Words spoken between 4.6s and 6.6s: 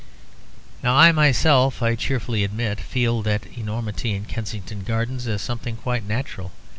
Gardens as something quite natural.